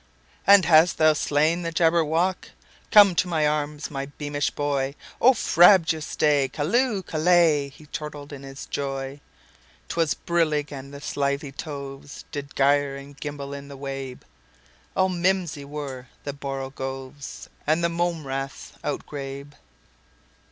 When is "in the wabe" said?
13.53-14.23